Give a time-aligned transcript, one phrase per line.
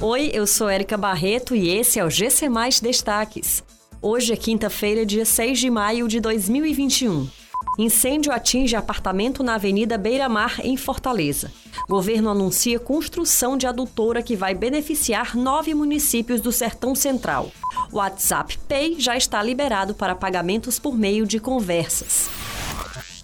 [0.00, 3.64] Oi, eu sou Érica Barreto e esse é o GC Mais Destaques.
[4.00, 7.28] Hoje é quinta-feira, dia 6 de maio de 2021.
[7.76, 11.50] Incêndio atinge apartamento na Avenida Beira Mar, em Fortaleza.
[11.88, 17.50] Governo anuncia construção de adutora que vai beneficiar nove municípios do Sertão Central.
[17.92, 22.30] WhatsApp Pay já está liberado para pagamentos por meio de conversas.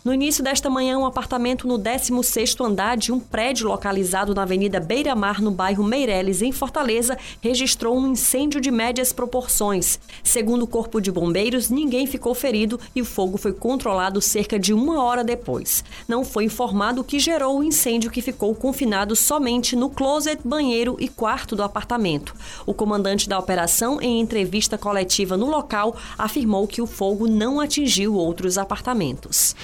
[0.05, 4.79] No início desta manhã, um apartamento no 16º andar de um prédio localizado na Avenida
[4.79, 9.99] Beira Mar, no bairro Meireles, em Fortaleza, registrou um incêndio de médias proporções.
[10.23, 14.75] Segundo o Corpo de Bombeiros, ninguém ficou ferido e o fogo foi controlado cerca de
[14.75, 15.83] uma hora depois.
[16.07, 20.99] Não foi informado o que gerou o incêndio que ficou confinado somente no closet, banheiro
[21.01, 22.35] e quarto do apartamento.
[22.67, 28.17] O comandante da operação, em entrevista coletiva no local, afirmou que o fogo não atingiu
[28.17, 29.57] outros apartamentos.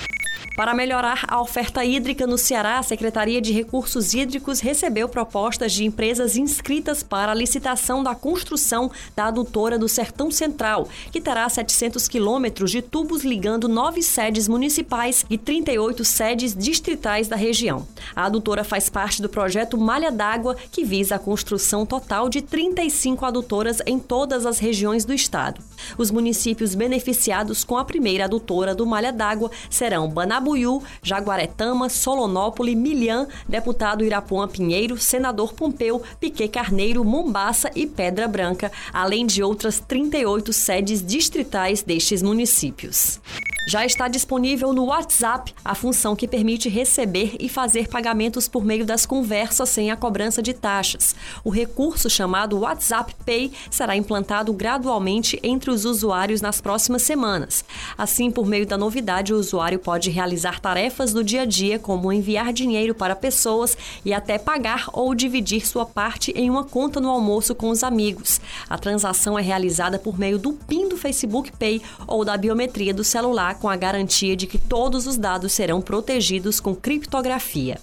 [0.57, 5.85] Para melhorar a oferta hídrica no Ceará, a Secretaria de Recursos Hídricos recebeu propostas de
[5.85, 12.09] empresas inscritas para a licitação da construção da adutora do Sertão Central, que terá 700
[12.09, 17.87] quilômetros de tubos ligando nove sedes municipais e 38 sedes distritais da região.
[18.15, 23.25] A adutora faz parte do projeto Malha d'Água, que visa a construção total de 35
[23.25, 25.70] adutoras em todas as regiões do estado.
[25.97, 32.75] Os municípios beneficiados com a primeira adutora do Malha d'Água serão Banabu Cambuiú, Jaguaretama, Solonópole,
[32.75, 39.79] Milhã, deputado Irapuã Pinheiro, senador Pompeu, Piquet Carneiro, Mombaça e Pedra Branca, além de outras
[39.79, 43.21] 38 sedes distritais destes municípios.
[43.67, 48.87] Já está disponível no WhatsApp a função que permite receber e fazer pagamentos por meio
[48.87, 51.15] das conversas sem a cobrança de taxas.
[51.45, 57.63] O recurso chamado WhatsApp Pay será implantado gradualmente entre os usuários nas próximas semanas.
[57.99, 62.13] Assim, por meio da novidade, o usuário pode realizar tarefas do dia a dia, como
[62.13, 67.11] enviar dinheiro para pessoas e até pagar ou dividir sua parte em uma conta no
[67.11, 68.41] almoço com os amigos.
[68.71, 73.05] A transação é realizada por meio do PIN do Facebook Pay ou da biometria do
[73.05, 77.79] celular com a garantia de que todos os dados serão protegidos com criptografia.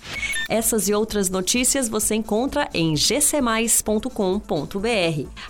[0.49, 4.09] Essas e outras notícias você encontra em gcmais.com.br.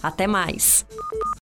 [0.02, 0.86] Até mais!